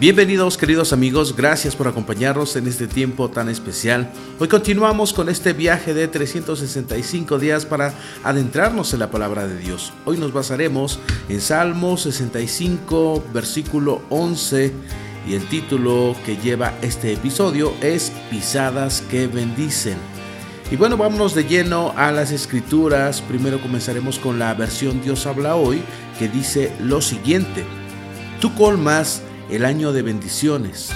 Bienvenidos 0.00 0.56
queridos 0.56 0.94
amigos, 0.94 1.36
gracias 1.36 1.76
por 1.76 1.86
acompañarnos 1.86 2.56
en 2.56 2.66
este 2.66 2.86
tiempo 2.86 3.28
tan 3.28 3.50
especial. 3.50 4.10
Hoy 4.38 4.48
continuamos 4.48 5.12
con 5.12 5.28
este 5.28 5.52
viaje 5.52 5.92
de 5.92 6.08
365 6.08 7.38
días 7.38 7.66
para 7.66 7.92
adentrarnos 8.24 8.94
en 8.94 9.00
la 9.00 9.10
palabra 9.10 9.46
de 9.46 9.58
Dios. 9.58 9.92
Hoy 10.06 10.16
nos 10.16 10.32
basaremos 10.32 10.98
en 11.28 11.42
Salmo 11.42 11.98
65, 11.98 13.24
versículo 13.34 14.00
11 14.08 14.72
y 15.28 15.34
el 15.34 15.46
título 15.50 16.16
que 16.24 16.38
lleva 16.38 16.72
este 16.80 17.12
episodio 17.12 17.74
es 17.82 18.10
Pisadas 18.30 19.02
que 19.10 19.26
bendicen. 19.26 19.98
Y 20.70 20.76
bueno, 20.76 20.96
vámonos 20.96 21.34
de 21.34 21.44
lleno 21.44 21.92
a 21.94 22.10
las 22.10 22.32
escrituras. 22.32 23.20
Primero 23.20 23.60
comenzaremos 23.60 24.18
con 24.18 24.38
la 24.38 24.54
versión 24.54 25.02
Dios 25.02 25.26
habla 25.26 25.56
hoy 25.56 25.82
que 26.18 26.26
dice 26.26 26.72
lo 26.80 27.02
siguiente. 27.02 27.66
Tú 28.40 28.54
colmas 28.54 29.24
el 29.50 29.64
año 29.64 29.92
de 29.92 30.02
bendiciones. 30.02 30.90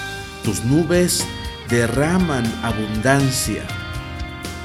Tus 0.44 0.64
nubes 0.64 1.24
derraman 1.68 2.44
abundancia. 2.62 3.62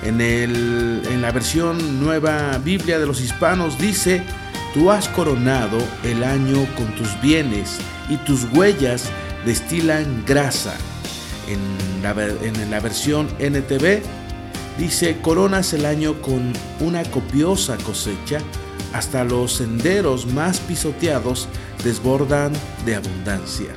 En, 0.04 0.22
el, 0.22 1.02
en 1.10 1.22
la 1.22 1.32
versión 1.32 2.00
nueva 2.00 2.58
Biblia 2.60 3.00
de 3.00 3.06
los 3.06 3.22
hispanos 3.22 3.78
dice, 3.78 4.24
tú 4.74 4.92
has 4.92 5.10
coronado 5.10 5.78
el 6.04 6.24
año 6.24 6.66
con 6.76 6.96
tus 6.96 7.20
bienes 7.22 7.78
y 8.10 8.18
tus 8.18 8.46
huellas 8.54 9.10
destilan 9.46 10.24
grasa. 10.26 10.76
En 11.48 12.02
la, 12.04 12.12
en 12.12 12.72
la 12.72 12.80
versión 12.80 13.28
NTV 13.40 14.02
dice, 14.78 15.18
coronas 15.22 15.74
el 15.74 15.86
año 15.86 16.22
con 16.22 16.54
una 16.80 17.04
copiosa 17.04 17.76
cosecha 17.78 18.40
hasta 18.94 19.24
los 19.24 19.54
senderos 19.54 20.26
más 20.28 20.60
pisoteados 20.60 21.48
desbordan 21.84 22.54
de 22.86 22.96
abundancia. 22.96 23.70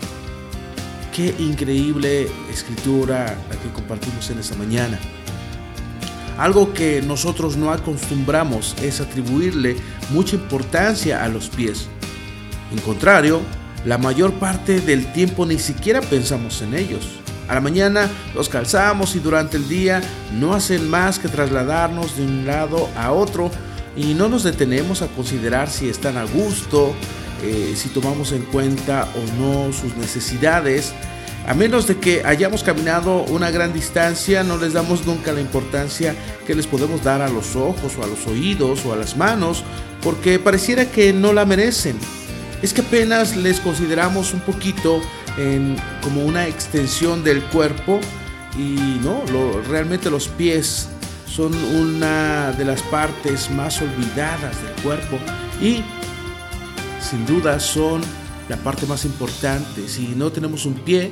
Qué 1.14 1.34
increíble 1.38 2.28
escritura 2.50 3.36
la 3.48 3.56
que 3.56 3.68
compartimos 3.72 4.30
en 4.30 4.38
esta 4.38 4.56
mañana. 4.56 4.98
Algo 6.38 6.72
que 6.72 7.02
nosotros 7.02 7.56
no 7.56 7.70
acostumbramos 7.70 8.74
es 8.82 9.00
atribuirle 9.00 9.76
mucha 10.10 10.36
importancia 10.36 11.22
a 11.22 11.28
los 11.28 11.48
pies. 11.48 11.88
En 12.72 12.78
contrario, 12.78 13.42
la 13.84 13.98
mayor 13.98 14.32
parte 14.34 14.80
del 14.80 15.12
tiempo 15.12 15.44
ni 15.44 15.58
siquiera 15.58 16.00
pensamos 16.00 16.62
en 16.62 16.74
ellos. 16.74 17.18
A 17.48 17.54
la 17.54 17.60
mañana 17.60 18.08
los 18.34 18.48
calzamos 18.48 19.14
y 19.14 19.18
durante 19.18 19.58
el 19.58 19.68
día 19.68 20.00
no 20.32 20.54
hacen 20.54 20.88
más 20.88 21.18
que 21.18 21.28
trasladarnos 21.28 22.16
de 22.16 22.24
un 22.24 22.46
lado 22.46 22.88
a 22.96 23.12
otro 23.12 23.50
y 23.94 24.14
no 24.14 24.28
nos 24.28 24.44
detenemos 24.44 25.02
a 25.02 25.08
considerar 25.08 25.68
si 25.68 25.88
están 25.88 26.16
a 26.16 26.24
gusto, 26.24 26.94
eh, 27.42 27.74
si 27.76 27.88
tomamos 27.88 28.32
en 28.32 28.42
cuenta 28.42 29.08
o 29.16 29.40
no 29.40 29.72
sus 29.72 29.96
necesidades. 29.96 30.92
A 31.46 31.54
menos 31.54 31.88
de 31.88 31.96
que 31.96 32.22
hayamos 32.24 32.62
caminado 32.62 33.24
una 33.24 33.50
gran 33.50 33.72
distancia, 33.72 34.44
no 34.44 34.58
les 34.58 34.74
damos 34.74 35.06
nunca 35.06 35.32
la 35.32 35.40
importancia 35.40 36.14
que 36.46 36.54
les 36.54 36.68
podemos 36.68 37.02
dar 37.02 37.20
a 37.20 37.28
los 37.28 37.56
ojos 37.56 37.96
o 37.98 38.04
a 38.04 38.06
los 38.06 38.26
oídos 38.28 38.86
o 38.86 38.92
a 38.92 38.96
las 38.96 39.16
manos, 39.16 39.64
porque 40.02 40.38
pareciera 40.38 40.90
que 40.90 41.12
no 41.12 41.32
la 41.32 41.44
merecen. 41.44 41.98
Es 42.62 42.72
que 42.72 42.82
apenas 42.82 43.36
les 43.36 43.58
consideramos 43.58 44.32
un 44.32 44.40
poquito 44.40 45.00
como 46.02 46.24
una 46.24 46.46
extensión 46.46 47.24
del 47.24 47.42
cuerpo 47.44 48.00
y 48.56 49.00
no, 49.02 49.22
realmente 49.68 50.10
los 50.10 50.28
pies 50.28 50.88
son 51.26 51.54
una 51.54 52.52
de 52.52 52.64
las 52.64 52.82
partes 52.82 53.50
más 53.50 53.80
olvidadas 53.80 54.62
del 54.62 54.82
cuerpo 54.82 55.18
y 55.60 55.82
sin 57.12 57.26
duda 57.26 57.60
son 57.60 58.00
la 58.48 58.56
parte 58.56 58.86
más 58.86 59.04
importante. 59.04 59.86
Si 59.86 60.14
no 60.16 60.32
tenemos 60.32 60.64
un 60.64 60.72
pie, 60.72 61.10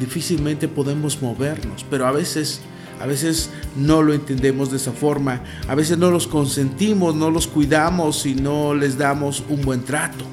difícilmente 0.00 0.66
podemos 0.66 1.22
movernos, 1.22 1.86
pero 1.88 2.08
a 2.08 2.10
veces 2.10 2.60
a 3.00 3.06
veces 3.06 3.50
no 3.76 4.02
lo 4.02 4.14
entendemos 4.14 4.72
de 4.72 4.78
esa 4.78 4.90
forma, 4.90 5.44
a 5.68 5.76
veces 5.76 5.96
no 5.96 6.10
los 6.10 6.26
consentimos, 6.26 7.14
no 7.14 7.30
los 7.30 7.46
cuidamos 7.46 8.26
y 8.26 8.34
no 8.34 8.74
les 8.74 8.98
damos 8.98 9.44
un 9.48 9.62
buen 9.62 9.84
trato. 9.84 10.24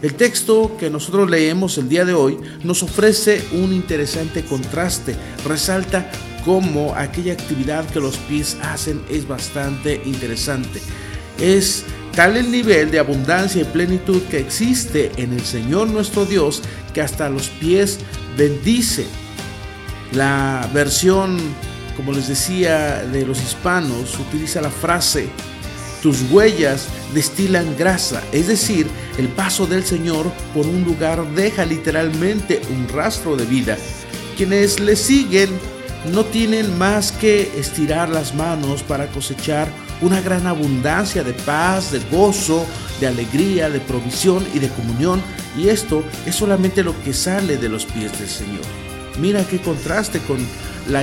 El 0.00 0.14
texto 0.14 0.76
que 0.78 0.88
nosotros 0.88 1.28
leemos 1.28 1.76
el 1.76 1.90
día 1.90 2.06
de 2.06 2.14
hoy 2.14 2.38
nos 2.64 2.82
ofrece 2.82 3.44
un 3.52 3.74
interesante 3.74 4.44
contraste, 4.44 5.14
resalta 5.46 6.10
cómo 6.44 6.94
aquella 6.96 7.34
actividad 7.34 7.84
que 7.86 8.00
los 8.00 8.16
pies 8.16 8.56
hacen 8.62 9.02
es 9.10 9.28
bastante 9.28 10.00
interesante. 10.06 10.80
Es 11.38 11.84
tal 12.18 12.36
el 12.36 12.50
nivel 12.50 12.90
de 12.90 12.98
abundancia 12.98 13.62
y 13.62 13.64
plenitud 13.64 14.20
que 14.24 14.40
existe 14.40 15.12
en 15.18 15.32
el 15.32 15.44
Señor 15.44 15.86
nuestro 15.86 16.26
Dios 16.26 16.62
que 16.92 17.00
hasta 17.00 17.28
los 17.28 17.46
pies 17.46 18.00
bendice. 18.36 19.06
La 20.14 20.68
versión, 20.74 21.38
como 21.96 22.10
les 22.12 22.26
decía, 22.26 23.04
de 23.04 23.24
los 23.24 23.40
hispanos 23.40 24.18
utiliza 24.18 24.60
la 24.60 24.72
frase, 24.72 25.28
tus 26.02 26.22
huellas 26.28 26.88
destilan 27.14 27.76
grasa, 27.76 28.20
es 28.32 28.48
decir, 28.48 28.88
el 29.16 29.28
paso 29.28 29.68
del 29.68 29.84
Señor 29.84 30.26
por 30.52 30.66
un 30.66 30.82
lugar 30.82 31.24
deja 31.36 31.64
literalmente 31.64 32.60
un 32.70 32.88
rastro 32.88 33.36
de 33.36 33.44
vida. 33.44 33.78
Quienes 34.36 34.80
le 34.80 34.96
siguen 34.96 35.50
no 36.12 36.24
tienen 36.24 36.76
más 36.78 37.12
que 37.12 37.48
estirar 37.56 38.08
las 38.08 38.34
manos 38.34 38.82
para 38.82 39.06
cosechar 39.06 39.68
una 40.00 40.20
gran 40.20 40.46
abundancia 40.46 41.24
de 41.24 41.32
paz, 41.32 41.92
de 41.92 42.00
gozo, 42.10 42.66
de 43.00 43.06
alegría, 43.06 43.70
de 43.70 43.80
provisión 43.80 44.46
y 44.54 44.58
de 44.58 44.68
comunión. 44.68 45.22
Y 45.56 45.68
esto 45.68 46.04
es 46.26 46.34
solamente 46.34 46.82
lo 46.82 47.00
que 47.02 47.12
sale 47.12 47.56
de 47.56 47.68
los 47.68 47.84
pies 47.84 48.18
del 48.18 48.28
Señor. 48.28 48.64
Mira 49.18 49.44
qué 49.44 49.60
contraste 49.60 50.20
con 50.20 50.38
la, 50.88 51.02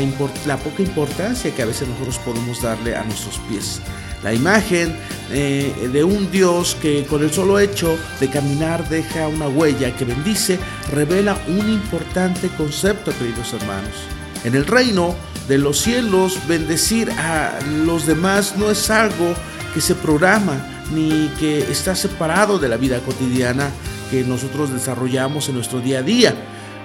poca 0.58 0.82
importancia 0.82 1.54
que 1.54 1.62
a 1.62 1.66
veces 1.66 1.88
nosotros 1.88 2.18
podemos 2.20 2.62
darle 2.62 2.96
a 2.96 3.04
nuestros 3.04 3.38
pies. 3.50 3.82
La 4.24 4.34
imagen 4.34 4.96
eh, 5.30 5.90
de 5.92 6.04
un 6.04 6.32
Dios 6.32 6.76
que 6.82 7.06
con 7.06 7.22
el 7.22 7.32
solo 7.32 7.60
hecho 7.60 7.98
de 8.20 8.30
caminar 8.30 8.88
deja 8.90 9.28
una 9.28 9.48
huella 9.48 9.96
que 9.96 10.06
bendice, 10.06 10.58
revela 10.92 11.38
un 11.48 11.70
importante 11.70 12.48
concepto, 12.58 13.12
queridos 13.20 13.54
hermanos. 13.54 13.94
En 14.44 14.56
el 14.56 14.66
reino 14.66 15.16
de 15.48 15.58
los 15.58 15.80
cielos, 15.80 16.40
bendecir 16.48 17.12
a 17.12 17.60
los 17.86 18.06
demás 18.06 18.56
no 18.58 18.72
es 18.72 18.90
algo 18.90 19.34
que 19.74 19.82
se 19.82 19.96
programa 19.96 20.66
ni 20.94 21.30
que 21.40 21.60
está 21.60 21.96
separado 21.96 22.60
de 22.60 22.70
la 22.70 22.78
vida 22.78 23.00
cotidiana 23.00 23.70
que 24.10 24.24
nosotros 24.24 24.72
desarrollamos 24.72 25.50
en 25.50 25.56
nuestro 25.56 25.80
día 25.80 26.00
a 26.00 26.04
día. 26.04 26.36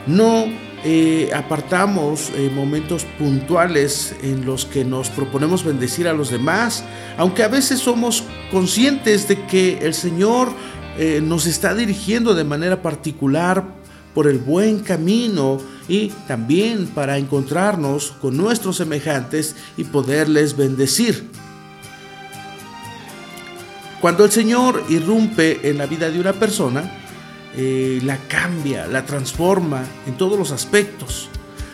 No 0.07 0.47
eh, 0.83 1.31
apartamos 1.35 2.33
eh, 2.35 2.51
momentos 2.55 3.05
puntuales 3.19 4.15
en 4.23 4.47
los 4.47 4.65
que 4.65 4.85
nos 4.85 5.11
proponemos 5.11 5.63
bendecir 5.63 6.09
a 6.09 6.15
los 6.15 6.31
demás, 6.31 6.85
aunque 7.19 7.43
a 7.43 7.49
veces 7.49 7.81
somos 7.81 8.25
conscientes 8.51 9.29
de 9.29 9.45
que 9.47 9.79
el 9.83 9.93
Señor 9.93 10.49
eh, 10.99 11.21
nos 11.23 11.47
está 11.47 11.75
dirigiendo 11.75 12.35
de 12.35 12.45
manera 12.45 12.81
particular 12.81 13.65
por 14.15 14.27
el 14.27 14.39
buen 14.39 14.81
camino 14.81 15.59
y 15.89 16.09
también 16.27 16.87
para 16.87 17.19
encontrarnos 17.19 18.13
con 18.21 18.37
nuestros 18.37 18.77
semejantes 18.77 19.57
y 19.77 19.85
poderles 19.85 20.57
bendecir. 20.57 21.29
Cuando 24.01 24.25
el 24.25 24.31
Señor 24.31 24.83
irrumpe 24.89 25.69
en 25.69 25.77
la 25.77 25.87
vida 25.87 26.11
de 26.11 26.19
una 26.19 26.33
persona, 26.33 26.91
eh, 27.57 28.01
la 28.05 28.17
cambia, 28.29 28.87
la 28.87 29.05
transforma 29.05 29.83
en 30.07 30.17
todos 30.17 30.39
los 30.39 30.53
aspectos. 30.53 31.29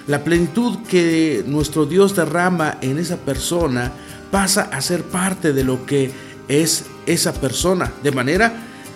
La 0.06 0.24
plenitud 0.24 0.78
que 0.88 1.44
nuestro 1.46 1.86
Dios 1.86 2.16
derrama 2.16 2.78
en 2.80 2.98
esa 2.98 3.16
persona 3.16 3.92
pasa 4.30 4.62
a 4.72 4.80
ser 4.80 5.04
parte 5.04 5.52
de 5.52 5.64
lo 5.64 5.86
que 5.86 6.10
es 6.48 6.86
esa 7.06 7.32
persona, 7.32 7.92
de 8.02 8.12
manera 8.12 8.52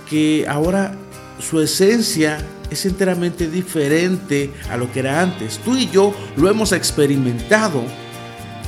que 0.09 0.47
ahora 0.49 0.95
su 1.39 1.61
esencia 1.61 2.39
es 2.71 2.87
enteramente 2.87 3.49
diferente 3.49 4.53
a 4.71 4.77
lo 4.77 4.91
que 4.93 5.01
era 5.01 5.21
antes. 5.21 5.59
Tú 5.59 5.77
y 5.77 5.89
yo 5.91 6.15
lo 6.37 6.49
hemos 6.49 6.73
experimentado. 6.73 7.83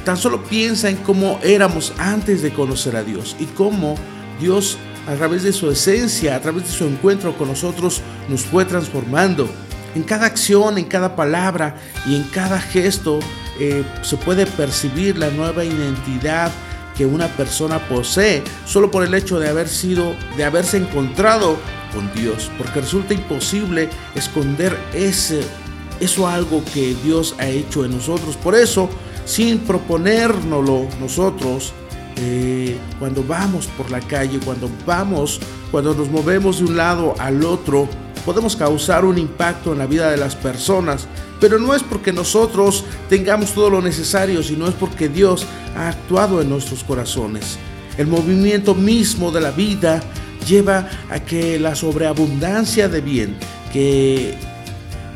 Tan 0.04 0.16
solo 0.16 0.42
piensa 0.42 0.90
en 0.90 0.96
cómo 0.96 1.38
éramos 1.42 1.92
antes 1.98 2.42
de 2.42 2.52
conocer 2.52 2.96
a 2.96 3.04
Dios 3.04 3.36
y 3.38 3.46
cómo 3.46 3.94
Dios 4.40 4.78
a 5.06 5.14
través 5.14 5.42
de 5.42 5.52
su 5.52 5.70
esencia, 5.70 6.36
a 6.36 6.40
través 6.40 6.64
de 6.64 6.70
su 6.70 6.84
encuentro 6.84 7.36
con 7.36 7.48
nosotros, 7.48 8.02
nos 8.28 8.42
fue 8.42 8.64
transformando. 8.64 9.48
En 9.94 10.02
cada 10.02 10.26
acción, 10.26 10.78
en 10.78 10.86
cada 10.86 11.14
palabra 11.14 11.76
y 12.06 12.16
en 12.16 12.24
cada 12.24 12.60
gesto 12.60 13.20
eh, 13.60 13.84
se 14.02 14.16
puede 14.16 14.46
percibir 14.46 15.18
la 15.18 15.30
nueva 15.30 15.64
identidad 15.64 16.50
que 16.96 17.06
una 17.06 17.28
persona 17.28 17.78
posee 17.88 18.42
solo 18.66 18.90
por 18.90 19.04
el 19.04 19.14
hecho 19.14 19.38
de 19.38 19.48
haber 19.48 19.68
sido, 19.68 20.14
de 20.36 20.44
haberse 20.44 20.76
encontrado 20.76 21.56
con 21.92 22.12
Dios, 22.14 22.50
porque 22.58 22.80
resulta 22.80 23.14
imposible 23.14 23.88
esconder 24.14 24.78
ese, 24.94 25.42
eso 26.00 26.26
algo 26.26 26.62
que 26.72 26.94
Dios 27.02 27.34
ha 27.38 27.46
hecho 27.46 27.84
en 27.84 27.92
nosotros. 27.92 28.36
Por 28.36 28.54
eso, 28.54 28.88
sin 29.24 29.60
proponérnoslo 29.60 30.86
nosotros, 31.00 31.72
eh, 32.16 32.76
cuando 32.98 33.24
vamos 33.24 33.66
por 33.66 33.90
la 33.90 34.00
calle, 34.00 34.38
cuando 34.44 34.70
vamos, 34.86 35.40
cuando 35.70 35.94
nos 35.94 36.10
movemos 36.10 36.58
de 36.58 36.64
un 36.64 36.76
lado 36.76 37.14
al 37.18 37.44
otro, 37.44 37.88
podemos 38.24 38.56
causar 38.56 39.04
un 39.04 39.18
impacto 39.18 39.72
en 39.72 39.78
la 39.78 39.86
vida 39.86 40.10
de 40.10 40.16
las 40.16 40.36
personas, 40.36 41.06
pero 41.40 41.58
no 41.58 41.74
es 41.74 41.82
porque 41.82 42.12
nosotros 42.12 42.84
tengamos 43.08 43.52
todo 43.52 43.70
lo 43.70 43.82
necesario, 43.82 44.42
sino 44.42 44.68
es 44.68 44.74
porque 44.74 45.08
Dios 45.08 45.46
ha 45.76 45.88
actuado 45.88 46.40
en 46.40 46.48
nuestros 46.48 46.84
corazones. 46.84 47.58
El 47.98 48.06
movimiento 48.06 48.74
mismo 48.74 49.30
de 49.30 49.40
la 49.40 49.50
vida 49.50 50.02
lleva 50.46 50.88
a 51.10 51.20
que 51.20 51.58
la 51.58 51.74
sobreabundancia 51.74 52.88
de 52.88 53.00
bien 53.00 53.36
que, 53.72 54.34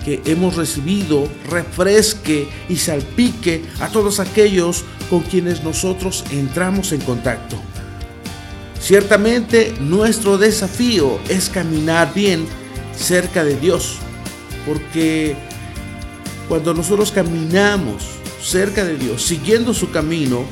que 0.05 0.23
hemos 0.27 0.57
recibido 0.57 1.29
refresque 1.49 2.49
y 2.69 2.77
salpique 2.77 3.65
a 3.81 3.89
todos 3.89 4.21
aquellos 4.21 4.85
con 5.09 5.21
quienes 5.21 5.63
nosotros 5.63 6.25
entramos 6.31 6.93
en 6.93 7.01
contacto. 7.01 7.57
Ciertamente 8.81 9.75
nuestro 9.81 10.39
desafío 10.39 11.19
es 11.29 11.49
caminar 11.49 12.13
bien 12.15 12.47
cerca 12.97 13.45
de 13.45 13.57
Dios, 13.57 13.97
porque 14.67 15.37
cuando 16.49 16.75
nosotros 16.75 17.13
caminamos 17.13 18.05
cerca 18.43 18.85
de 18.85 18.97
Dios, 18.97 19.23
siguiendo 19.23 19.75
su 19.75 19.91
camino, 19.91 20.45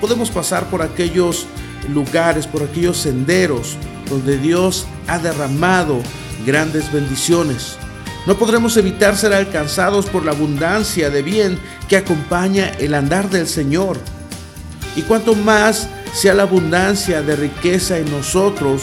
podemos 0.00 0.30
pasar 0.30 0.68
por 0.70 0.82
aquellos 0.82 1.46
lugares, 1.92 2.46
por 2.46 2.62
aquellos 2.62 2.96
senderos 2.98 3.76
donde 4.08 4.38
Dios 4.38 4.86
ha 5.06 5.18
derramado 5.18 6.00
grandes 6.46 6.92
bendiciones. 6.92 7.76
No 8.26 8.36
podremos 8.36 8.76
evitar 8.76 9.16
ser 9.16 9.34
alcanzados 9.34 10.06
por 10.06 10.24
la 10.24 10.32
abundancia 10.32 11.10
de 11.10 11.22
bien 11.22 11.58
que 11.88 11.96
acompaña 11.96 12.68
el 12.78 12.94
andar 12.94 13.30
del 13.30 13.48
Señor. 13.48 13.98
Y 14.94 15.02
cuanto 15.02 15.34
más 15.34 15.88
sea 16.12 16.34
la 16.34 16.44
abundancia 16.44 17.22
de 17.22 17.34
riqueza 17.34 17.98
en 17.98 18.10
nosotros, 18.10 18.82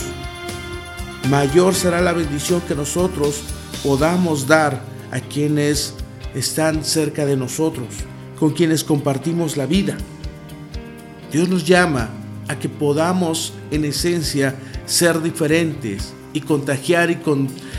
mayor 1.27 1.75
será 1.75 2.01
la 2.01 2.13
bendición 2.13 2.61
que 2.61 2.75
nosotros 2.75 3.41
podamos 3.83 4.47
dar 4.47 4.81
a 5.11 5.19
quienes 5.19 5.93
están 6.33 6.83
cerca 6.83 7.25
de 7.25 7.35
nosotros, 7.35 7.87
con 8.39 8.51
quienes 8.51 8.83
compartimos 8.83 9.57
la 9.57 9.65
vida. 9.65 9.97
Dios 11.31 11.49
nos 11.49 11.65
llama 11.65 12.09
a 12.47 12.57
que 12.57 12.69
podamos 12.69 13.53
en 13.71 13.85
esencia 13.85 14.55
ser 14.85 15.21
diferentes 15.21 16.13
y 16.33 16.41
contagiar 16.41 17.11
y 17.11 17.19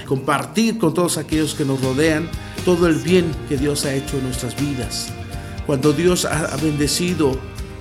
compartir 0.07 0.79
con 0.79 0.95
todos 0.95 1.19
aquellos 1.19 1.55
que 1.55 1.65
nos 1.65 1.81
rodean 1.81 2.29
todo 2.65 2.87
el 2.87 2.97
bien 2.97 3.33
que 3.49 3.57
Dios 3.57 3.85
ha 3.85 3.95
hecho 3.95 4.19
en 4.19 4.25
nuestras 4.25 4.61
vidas. 4.61 5.09
Cuando 5.67 5.93
Dios 5.93 6.25
ha 6.25 6.57
bendecido 6.57 7.39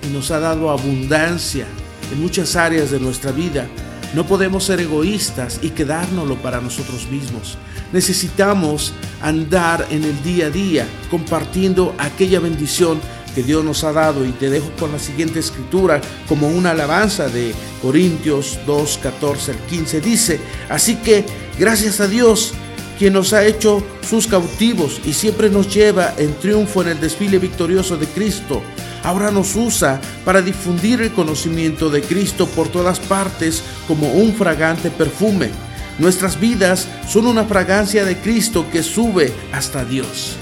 y 0.08 0.12
nos 0.12 0.30
ha 0.30 0.40
dado 0.40 0.70
abundancia 0.70 1.66
en 2.12 2.20
muchas 2.20 2.56
áreas 2.56 2.90
de 2.90 3.00
nuestra 3.00 3.32
vida, 3.32 3.68
no 4.14 4.26
podemos 4.26 4.64
ser 4.64 4.80
egoístas 4.80 5.60
y 5.62 5.70
quedárnoslo 5.70 6.36
para 6.36 6.60
nosotros 6.60 7.08
mismos. 7.10 7.58
Necesitamos 7.92 8.92
andar 9.22 9.86
en 9.90 10.04
el 10.04 10.22
día 10.22 10.46
a 10.46 10.50
día 10.50 10.86
compartiendo 11.10 11.94
aquella 11.98 12.40
bendición 12.40 13.00
que 13.34 13.42
Dios 13.42 13.64
nos 13.64 13.84
ha 13.84 13.92
dado 13.92 14.24
y 14.24 14.32
te 14.32 14.50
dejo 14.50 14.70
con 14.78 14.92
la 14.92 14.98
siguiente 14.98 15.38
escritura 15.38 16.00
como 16.28 16.48
una 16.48 16.72
alabanza 16.72 17.28
de 17.28 17.54
Corintios 17.80 18.58
2, 18.66 18.98
14 19.02 19.52
al 19.52 19.58
15. 19.58 20.00
Dice, 20.00 20.40
así 20.68 20.96
que 20.96 21.24
gracias 21.58 22.00
a 22.00 22.08
Dios 22.08 22.54
quien 22.98 23.14
nos 23.14 23.32
ha 23.32 23.46
hecho 23.46 23.82
sus 24.02 24.26
cautivos 24.26 25.00
y 25.04 25.14
siempre 25.14 25.48
nos 25.48 25.72
lleva 25.72 26.12
en 26.18 26.34
triunfo 26.34 26.82
en 26.82 26.88
el 26.88 27.00
desfile 27.00 27.38
victorioso 27.38 27.96
de 27.96 28.06
Cristo. 28.06 28.62
Ahora 29.02 29.30
nos 29.30 29.56
usa 29.56 30.00
para 30.24 30.42
difundir 30.42 31.00
el 31.00 31.12
conocimiento 31.12 31.88
de 31.88 32.02
Cristo 32.02 32.46
por 32.46 32.68
todas 32.68 33.00
partes 33.00 33.62
como 33.88 34.12
un 34.12 34.34
fragante 34.34 34.90
perfume. 34.90 35.50
Nuestras 35.98 36.38
vidas 36.38 36.88
son 37.08 37.26
una 37.26 37.44
fragancia 37.44 38.04
de 38.04 38.16
Cristo 38.16 38.66
que 38.70 38.82
sube 38.82 39.32
hasta 39.52 39.84
Dios. 39.84 40.36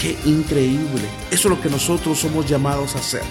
Qué 0.00 0.16
increíble. 0.24 1.02
Eso 1.30 1.48
es 1.48 1.56
lo 1.56 1.60
que 1.60 1.70
nosotros 1.70 2.18
somos 2.18 2.48
llamados 2.48 2.94
a 2.94 2.98
hacer. 2.98 3.22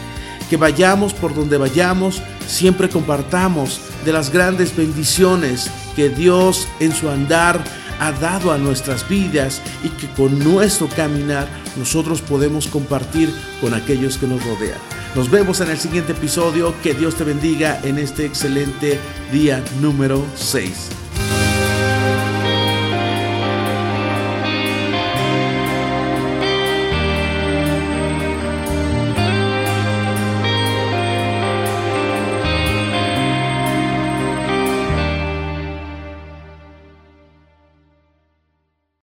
Que 0.50 0.58
vayamos 0.58 1.14
por 1.14 1.34
donde 1.34 1.58
vayamos, 1.58 2.22
siempre 2.48 2.90
compartamos 2.90 3.82
de 4.06 4.14
las 4.14 4.30
grandes 4.30 4.76
bendiciones 4.76 5.70
que 5.96 6.10
Dios 6.10 6.68
en 6.80 6.94
su 6.94 7.10
andar 7.10 7.64
ha 8.00 8.12
dado 8.12 8.52
a 8.52 8.58
nuestras 8.58 9.08
vidas 9.08 9.62
y 9.84 9.90
que 9.90 10.08
con 10.10 10.40
nuestro 10.40 10.88
caminar 10.90 11.48
nosotros 11.78 12.22
podemos 12.22 12.68
compartir 12.68 13.34
con 13.62 13.74
aquellos 13.74 14.18
que 14.18 14.28
nos 14.28 14.44
rodean. 14.46 14.80
Nos 15.16 15.30
vemos 15.30 15.62
en 15.62 15.70
el 15.70 15.78
siguiente 15.78 16.14
episodio. 16.14 16.74
Que 16.82 16.94
Dios 16.94 17.16
te 17.16 17.24
bendiga 17.24 17.80
en 17.84 18.00
este 18.00 18.26
excelente 18.26 19.00
día 19.32 19.64
número 19.80 20.26
6. 20.36 20.90